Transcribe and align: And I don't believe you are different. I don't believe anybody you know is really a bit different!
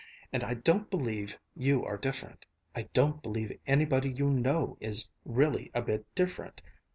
And 0.33 0.43
I 0.43 0.55
don't 0.55 0.89
believe 0.89 1.37
you 1.55 1.85
are 1.85 1.95
different. 1.95 2.47
I 2.75 2.89
don't 2.91 3.21
believe 3.21 3.59
anybody 3.67 4.09
you 4.09 4.31
know 4.31 4.75
is 4.79 5.07
really 5.25 5.69
a 5.75 5.83
bit 5.83 6.07
different! 6.15 6.59